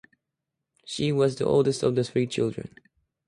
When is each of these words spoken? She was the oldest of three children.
She 0.83 1.11
was 1.11 1.35
the 1.35 1.45
oldest 1.45 1.83
of 1.83 1.95
three 2.07 2.25
children. 2.25 2.73